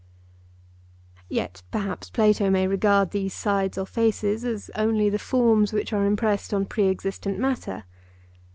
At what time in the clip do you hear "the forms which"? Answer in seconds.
5.11-5.93